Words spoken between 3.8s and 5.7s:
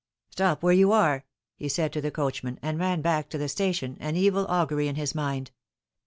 an evil augury in his mind.